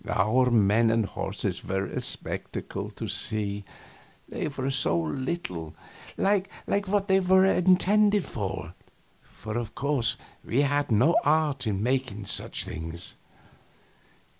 [0.09, 3.65] Our men and horses were a spectacle to see,
[4.27, 5.75] they were so little
[6.17, 6.47] like
[6.87, 8.73] what they were intended for;
[9.21, 13.15] for, of course, we had no art in making such things.